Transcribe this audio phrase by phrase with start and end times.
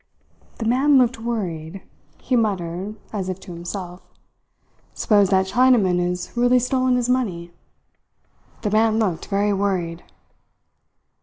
[0.57, 1.83] "The man looked worried,"
[2.19, 4.01] he muttered, as if to himself.
[4.95, 7.51] "Suppose that Chinaman has really stolen his money!
[8.63, 10.03] The man looked very worried."